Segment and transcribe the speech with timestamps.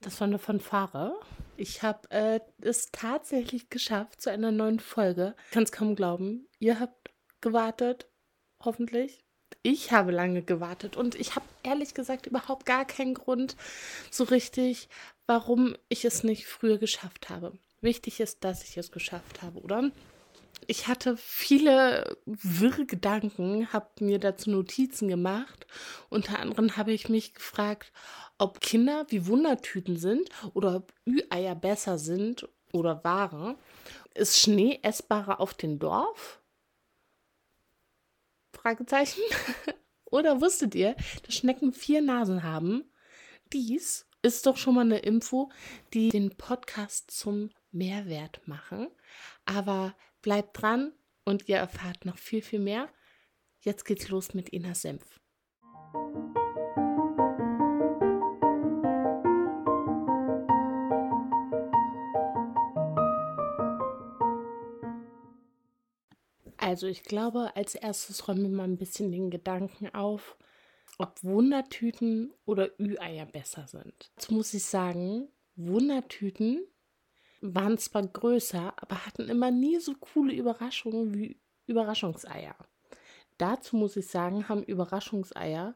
[0.00, 1.18] Das war eine Fanfare.
[1.56, 5.34] Ich habe äh, es tatsächlich geschafft zu einer neuen Folge.
[5.50, 6.46] Kann es kaum glauben.
[6.58, 7.10] Ihr habt
[7.40, 8.08] gewartet,
[8.64, 9.24] hoffentlich.
[9.62, 13.56] Ich habe lange gewartet und ich habe ehrlich gesagt überhaupt gar keinen Grund
[14.10, 14.88] so richtig,
[15.26, 17.58] warum ich es nicht früher geschafft habe.
[17.80, 19.90] Wichtig ist, dass ich es geschafft habe, oder?
[20.66, 25.66] Ich hatte viele wirre Gedanken, habe mir dazu Notizen gemacht.
[26.08, 27.92] Unter anderem habe ich mich gefragt,
[28.38, 33.56] ob Kinder wie Wundertüten sind oder ob Ü-Eier besser sind oder waren.
[34.14, 36.42] Ist Schnee essbarer auf dem Dorf?
[38.52, 39.22] Fragezeichen.
[40.04, 42.90] oder wusstet ihr, dass Schnecken vier Nasen haben?
[43.52, 45.50] Dies ist doch schon mal eine Info,
[45.94, 48.88] die den Podcast zum Mehrwert machen.
[49.44, 49.94] Aber
[50.26, 50.92] Bleibt dran
[51.24, 52.88] und ihr erfahrt noch viel, viel mehr.
[53.60, 55.20] Jetzt geht's los mit Ina Senf.
[66.56, 70.36] Also ich glaube, als erstes räumen wir mal ein bisschen den Gedanken auf,
[70.98, 74.10] ob Wundertüten oder Ü-Eier besser sind.
[74.16, 76.66] Jetzt muss ich sagen, Wundertüten
[77.54, 82.54] waren zwar größer, aber hatten immer nie so coole Überraschungen wie Überraschungseier.
[83.38, 85.74] Dazu muss ich sagen, haben Überraschungseier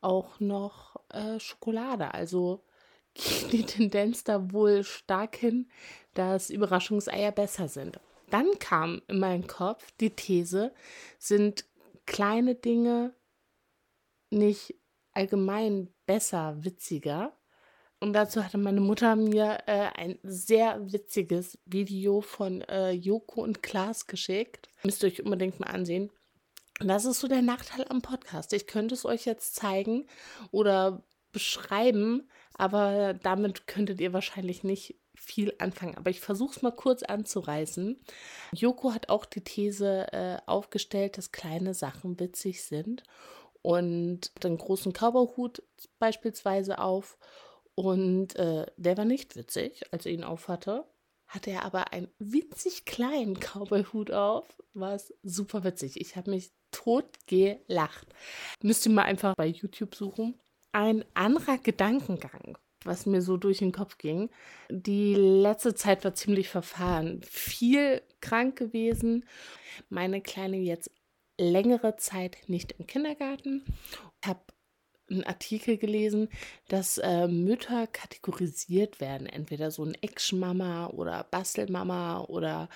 [0.00, 2.14] auch noch äh, Schokolade.
[2.14, 2.64] Also
[3.14, 5.70] geht die Tendenz da wohl stark hin,
[6.14, 8.00] dass Überraschungseier besser sind.
[8.30, 10.72] Dann kam in meinen Kopf die These,
[11.18, 11.66] sind
[12.06, 13.14] kleine Dinge
[14.30, 14.74] nicht
[15.12, 17.36] allgemein besser, witziger?
[18.02, 23.62] Und dazu hatte meine Mutter mir äh, ein sehr witziges Video von äh, Joko und
[23.62, 24.68] Klaas geschickt.
[24.82, 26.10] Müsst ihr euch unbedingt mal ansehen.
[26.80, 28.54] Das ist so der Nachteil am Podcast.
[28.54, 30.08] Ich könnte es euch jetzt zeigen
[30.50, 35.96] oder beschreiben, aber damit könntet ihr wahrscheinlich nicht viel anfangen.
[35.96, 38.04] Aber ich versuche es mal kurz anzureißen.
[38.52, 43.04] Joko hat auch die These äh, aufgestellt, dass kleine Sachen witzig sind
[43.62, 45.62] und den großen Cowboyhut
[46.00, 47.16] beispielsweise auf
[47.74, 50.84] und äh, der war nicht witzig, als er ihn aufhatte.
[51.26, 54.46] Hatte er aber einen winzig kleinen Cowboy-Hut auf.
[54.74, 56.00] War es super witzig.
[56.00, 58.06] Ich habe mich tot gelacht.
[58.62, 60.38] Müsst ihr mal einfach bei YouTube suchen.
[60.72, 64.28] Ein anderer Gedankengang, was mir so durch den Kopf ging.
[64.70, 67.22] Die letzte Zeit war ziemlich verfahren.
[67.22, 69.24] Viel krank gewesen.
[69.88, 70.90] Meine Kleine jetzt
[71.38, 73.64] längere Zeit nicht im Kindergarten.
[74.22, 74.40] Ich habe
[75.12, 76.28] einen Artikel gelesen,
[76.68, 79.26] dass äh, Mütter kategorisiert werden.
[79.26, 82.68] Entweder so ein Action-Mama oder Bastelmama oder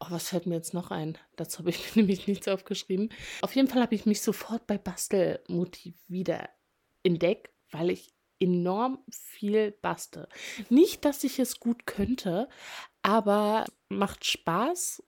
[0.00, 1.18] oh, was fällt mir jetzt noch ein?
[1.36, 3.10] Dazu habe ich mir nämlich nichts aufgeschrieben.
[3.42, 6.48] Auf jeden Fall habe ich mich sofort bei Bastelmotiv wieder
[7.02, 10.28] entdeckt, weil ich enorm viel baste.
[10.68, 12.48] Nicht, dass ich es gut könnte,
[13.02, 15.02] aber macht Spaß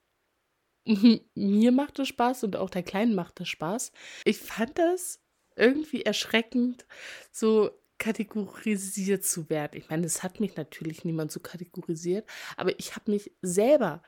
[1.35, 3.91] mir macht es Spaß und auch der Kleinen macht es Spaß.
[4.25, 5.19] Ich fand das
[5.57, 6.85] irgendwie erschreckend,
[7.31, 9.77] so kategorisiert zu werden.
[9.77, 14.03] Ich meine, es hat mich natürlich niemand so kategorisiert, aber ich habe mich selber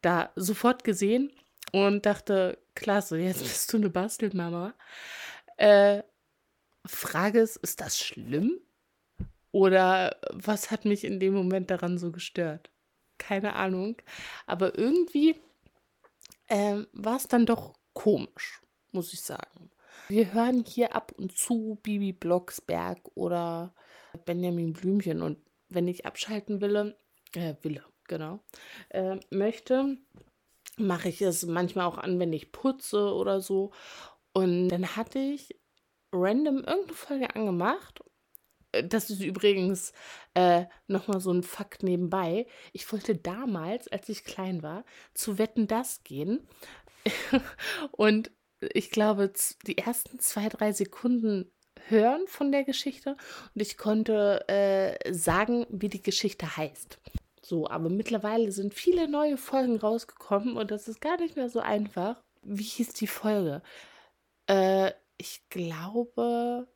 [0.00, 1.30] da sofort gesehen
[1.72, 4.74] und dachte, klasse, jetzt bist du eine Bastelmama.
[5.56, 6.02] Äh,
[6.86, 8.60] Frage ist, ist das schlimm?
[9.50, 12.70] Oder was hat mich in dem Moment daran so gestört?
[13.18, 13.96] Keine Ahnung.
[14.46, 15.36] Aber irgendwie
[16.48, 18.60] äh, war es dann doch komisch,
[18.90, 19.70] muss ich sagen.
[20.08, 23.74] Wir hören hier ab und zu Bibi Blocksberg oder
[24.26, 25.22] Benjamin Blümchen.
[25.22, 25.38] Und
[25.68, 26.94] wenn ich abschalten will,
[27.34, 28.40] äh, will, genau,
[28.90, 29.96] äh, möchte,
[30.76, 33.72] mache ich es manchmal auch an, wenn ich putze oder so.
[34.32, 35.56] Und dann hatte ich
[36.12, 38.00] random irgendeine Folge angemacht.
[38.88, 39.92] Das ist übrigens
[40.34, 42.46] äh, nochmal so ein Fakt nebenbei.
[42.72, 44.84] Ich wollte damals, als ich klein war,
[45.14, 46.46] zu Wetten das gehen.
[47.92, 48.32] und
[48.72, 49.32] ich glaube,
[49.66, 51.50] die ersten zwei, drei Sekunden
[51.88, 53.16] hören von der Geschichte
[53.54, 56.98] und ich konnte äh, sagen, wie die Geschichte heißt.
[57.42, 61.60] So, aber mittlerweile sind viele neue Folgen rausgekommen und das ist gar nicht mehr so
[61.60, 62.22] einfach.
[62.42, 63.62] Wie hieß die Folge?
[64.46, 66.66] Äh, ich glaube,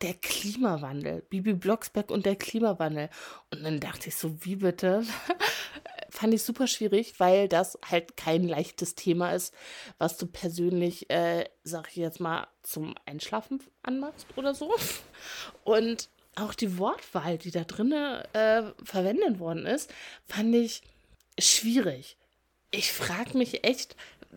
[0.00, 1.22] der Klimawandel.
[1.28, 3.08] Bibi Blocksberg und der Klimawandel.
[3.50, 5.04] Und dann dachte ich so, wie bitte?
[6.12, 9.54] fand ich super schwierig, weil das halt kein leichtes Thema ist,
[9.96, 14.74] was du persönlich, äh, sag ich jetzt mal, zum Einschlafen anmachst oder so.
[15.64, 19.92] Und auch die Wortwahl, die da drinne äh, verwendet worden ist,
[20.26, 20.82] fand ich
[21.38, 22.18] schwierig.
[22.70, 23.96] Ich frage mich echt,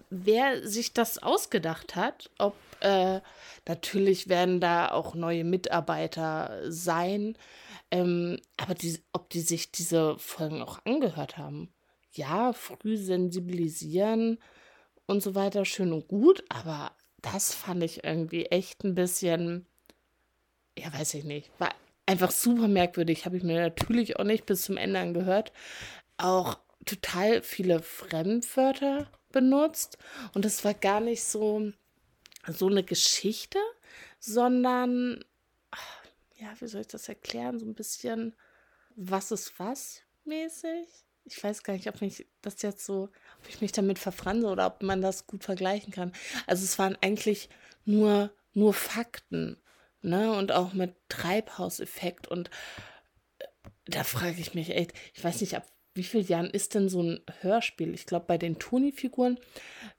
[0.10, 2.56] wer sich das ausgedacht hat, ob
[2.86, 3.22] äh,
[3.68, 7.36] natürlich werden da auch neue Mitarbeiter sein,
[7.90, 11.74] ähm, aber die, ob die sich diese Folgen auch angehört haben.
[12.12, 14.38] Ja, früh sensibilisieren
[15.08, 16.92] und so weiter, schön und gut, aber
[17.22, 19.66] das fand ich irgendwie echt ein bisschen,
[20.78, 21.74] ja, weiß ich nicht, war
[22.06, 23.26] einfach super merkwürdig.
[23.26, 25.52] Habe ich mir natürlich auch nicht bis zum Ende angehört.
[26.18, 29.98] Auch total viele Fremdwörter benutzt
[30.36, 31.74] und es war gar nicht so
[32.48, 33.60] so eine Geschichte,
[34.20, 35.24] sondern
[36.38, 38.36] ja, wie soll ich das erklären, so ein bisschen
[38.96, 40.88] was ist was mäßig.
[41.26, 43.10] Ich weiß gar nicht, ob mich das jetzt so,
[43.40, 46.14] ob ich mich damit verfranse oder ob man das gut vergleichen kann.
[46.46, 47.50] Also es waren eigentlich
[47.86, 49.58] nur nur Fakten,
[50.02, 52.50] ne, und auch mit Treibhauseffekt und
[53.40, 53.48] äh,
[53.86, 55.66] da frage ich mich echt, ich weiß nicht, ab
[55.96, 57.94] wie vielen Jahren ist denn so ein Hörspiel?
[57.94, 59.40] Ich glaube, bei den Toni-Figuren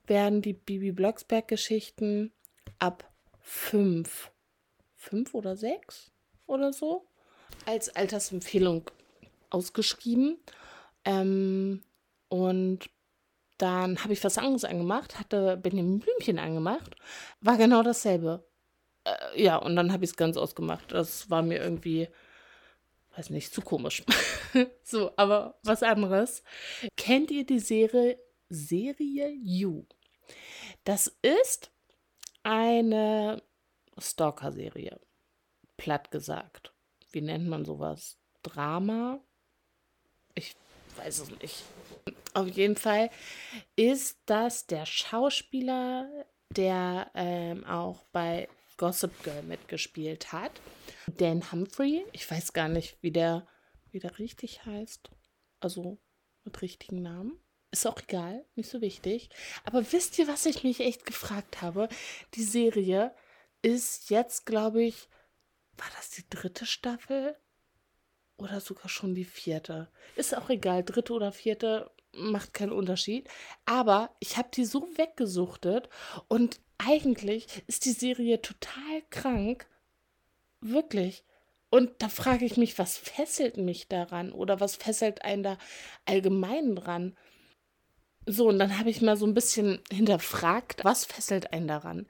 [0.05, 2.31] werden die Bibi Blocksberg-Geschichten
[2.79, 4.31] ab fünf,
[4.95, 6.11] fünf oder sechs
[6.45, 7.07] oder so
[7.65, 8.89] als Altersempfehlung
[9.49, 10.37] ausgeschrieben.
[11.05, 11.83] Ähm,
[12.29, 12.89] und
[13.57, 16.95] dann habe ich was anderes angemacht, hatte Benjamin Blümchen angemacht,
[17.41, 18.45] war genau dasselbe.
[19.03, 20.91] Äh, ja, und dann habe ich es ganz ausgemacht.
[20.91, 22.09] Das war mir irgendwie
[23.17, 24.03] weiß nicht, zu komisch.
[24.83, 26.43] so, aber was anderes.
[26.95, 29.85] Kennt ihr die Serie Serie You?
[30.83, 31.71] Das ist
[32.47, 33.43] eine
[33.97, 35.01] Stalker-Serie.
[35.75, 36.73] Platt gesagt.
[37.11, 38.17] Wie nennt man sowas?
[38.41, 39.19] Drama?
[40.33, 40.55] Ich
[40.95, 41.63] weiß es nicht.
[42.33, 43.09] Auf jeden Fall
[43.75, 48.47] ist das der Schauspieler, der ähm, auch bei
[48.77, 50.51] Gossip Girl mitgespielt hat.
[51.17, 53.45] Dan Humphrey, ich weiß gar nicht, wie der,
[53.91, 55.09] wie der richtig heißt.
[55.59, 55.97] Also
[56.45, 57.37] mit richtigen Namen.
[57.77, 59.29] Ist auch egal, nicht so wichtig.
[59.63, 61.89] Aber wisst ihr, was ich mich echt gefragt habe?
[62.33, 63.13] Die Serie
[63.61, 65.07] ist jetzt, glaube ich,
[65.77, 67.37] war das die dritte Staffel?
[68.37, 69.91] Oder sogar schon die vierte?
[70.15, 73.29] Ist auch egal, dritte oder vierte macht keinen Unterschied.
[73.65, 75.87] Aber ich habe die so weggesuchtet
[76.29, 79.67] und eigentlich ist die Serie total krank.
[80.61, 81.23] Wirklich.
[81.69, 85.57] Und da frage ich mich, was fesselt mich daran oder was fesselt einen da
[86.05, 87.15] allgemein dran?
[88.27, 92.07] So, und dann habe ich mal so ein bisschen hinterfragt, was fesselt einen daran?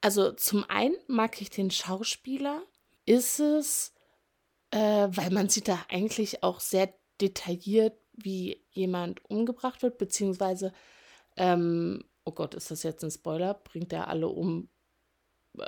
[0.00, 2.62] Also zum einen mag ich den Schauspieler,
[3.06, 3.94] ist es,
[4.72, 10.72] äh, weil man sieht da eigentlich auch sehr detailliert, wie jemand umgebracht wird, beziehungsweise
[11.36, 13.54] ähm, oh Gott, ist das jetzt ein Spoiler?
[13.54, 14.68] Bringt er alle um?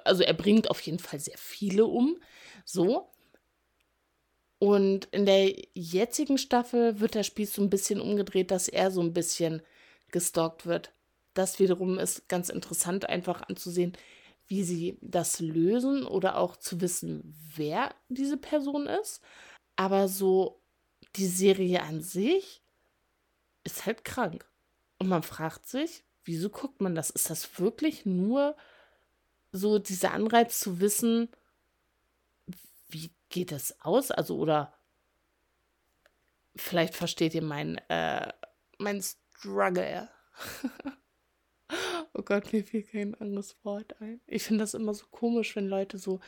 [0.05, 2.19] Also er bringt auf jeden Fall sehr viele um.
[2.65, 3.14] So.
[4.65, 9.03] Und in der jetzigen Staffel wird der Spieß so ein bisschen umgedreht, dass er so
[9.03, 9.61] ein bisschen
[10.11, 10.91] gestalkt wird.
[11.35, 13.93] Das wiederum ist ganz interessant, einfach anzusehen,
[14.47, 19.21] wie sie das lösen oder auch zu wissen, wer diese Person ist.
[19.77, 20.63] Aber so
[21.17, 22.63] die Serie an sich
[23.65, 24.49] ist halt krank.
[24.99, 27.11] Und man fragt sich, wieso guckt man das?
[27.11, 28.57] Ist das wirklich nur
[29.53, 31.29] so dieser Anreiz zu wissen,
[33.35, 34.13] geht es aus?
[34.13, 34.73] Also, oder
[36.55, 38.33] vielleicht versteht ihr mein, äh,
[38.79, 40.09] mein Struggle.
[42.15, 44.21] oh Gott, mir fiel kein anderes Wort ein.
[44.29, 46.21] Ich finde das immer so komisch, wenn Leute so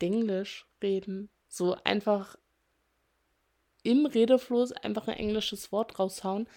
[0.00, 1.28] Denglisch reden.
[1.48, 2.36] So einfach
[3.82, 6.48] im Redefluss einfach ein englisches Wort raushauen.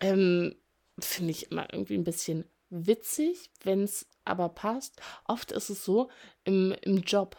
[0.00, 0.54] Ähm,
[1.00, 5.00] finde ich immer irgendwie ein bisschen witzig, wenn es aber passt.
[5.24, 6.10] Oft ist es so
[6.44, 7.36] im, im Job,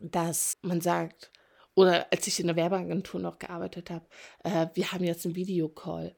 [0.00, 1.30] dass man sagt,
[1.74, 4.06] oder als ich in der Werbeagentur noch gearbeitet habe,
[4.44, 6.16] äh, wir haben jetzt einen Videocall.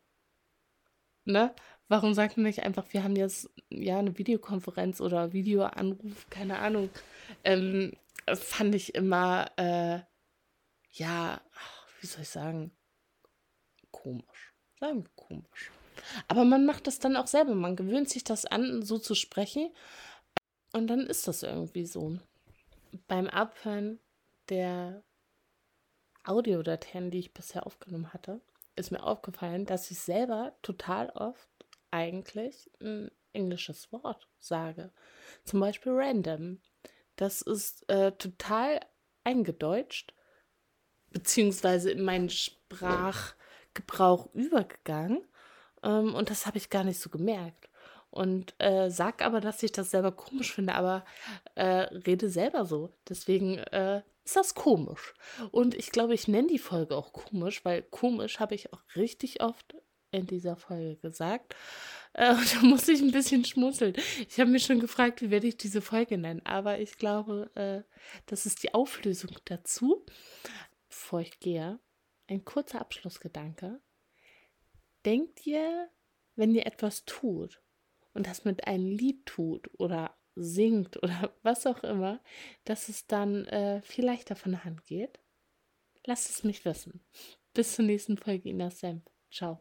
[1.25, 1.55] Ne?
[1.89, 6.91] Warum sagt man nicht einfach, wir haben jetzt ja eine Videokonferenz oder Videoanruf, keine Ahnung.
[7.45, 7.93] Ähm,
[8.35, 10.01] fand ich immer, äh,
[10.93, 11.41] ja,
[12.01, 12.73] wie soll ich sagen,
[13.91, 14.55] komisch.
[14.81, 15.71] Sagen wir komisch.
[16.29, 17.55] Aber man macht das dann auch selber.
[17.55, 19.71] Man gewöhnt sich das an, so zu sprechen.
[20.73, 22.19] Und dann ist das irgendwie so.
[23.09, 23.99] Beim Abhören
[24.49, 25.03] der
[26.25, 28.41] Audiodateien, die ich bisher aufgenommen hatte,
[28.77, 31.49] ist mir aufgefallen, dass ich selber total oft
[31.91, 34.93] eigentlich ein englisches Wort sage.
[35.45, 36.61] Zum Beispiel random.
[37.17, 38.81] Das ist äh, total
[39.25, 40.15] eingedeutscht,
[41.11, 45.27] beziehungsweise in meinen Sprachgebrauch übergegangen.
[45.83, 47.69] Ähm, und das habe ich gar nicht so gemerkt.
[48.13, 51.03] Und äh, sag aber, dass ich das selber komisch finde, aber
[51.55, 52.91] äh, rede selber so.
[53.09, 55.15] Deswegen äh, ist das komisch.
[55.51, 59.43] Und ich glaube, ich nenne die Folge auch komisch, weil komisch habe ich auch richtig
[59.43, 59.77] oft
[60.11, 61.57] in dieser Folge gesagt.
[62.13, 63.95] Äh, da muss ich ein bisschen schmunzeln.
[64.29, 67.81] Ich habe mir schon gefragt, wie werde ich diese Folge nennen, aber ich glaube, äh,
[68.27, 70.05] das ist die Auflösung dazu.
[70.91, 71.81] Bevor ich gehe,
[72.29, 73.81] ein kurzer Abschlussgedanke.
[75.07, 75.89] Denkt ihr,
[76.37, 77.62] wenn ihr etwas tut
[78.15, 82.21] und das mit einem Lied tut oder singt oder was auch immer,
[82.65, 85.19] dass es dann äh, viel leichter von der Hand geht?
[86.05, 87.01] Lasst es mich wissen.
[87.55, 89.05] Bis zur nächsten Folge Ina Senf.
[89.31, 89.61] Ciao.